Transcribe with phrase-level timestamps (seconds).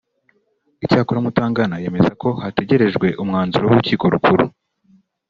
[0.83, 4.45] Icyakora Mutangana yemeza ko hagitegerejwe umwanzuro w’urukiko rukuru